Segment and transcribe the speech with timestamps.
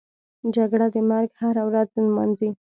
[0.55, 2.49] جګړه د مرګ هره ورځ نمانځي